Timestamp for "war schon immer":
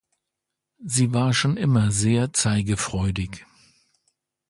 1.13-1.91